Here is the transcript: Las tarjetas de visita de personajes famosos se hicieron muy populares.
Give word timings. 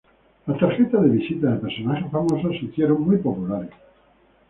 Las 0.47 0.57
tarjetas 0.59 1.03
de 1.03 1.09
visita 1.09 1.51
de 1.51 1.59
personajes 1.59 2.11
famosos 2.11 2.57
se 2.59 2.65
hicieron 2.65 3.03
muy 3.05 3.17
populares. 3.17 3.69